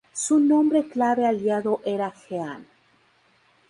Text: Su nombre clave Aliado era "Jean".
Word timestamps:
Su 0.13 0.39
nombre 0.39 0.87
clave 0.87 1.27
Aliado 1.27 1.79
era 1.85 2.09
"Jean". 2.09 2.65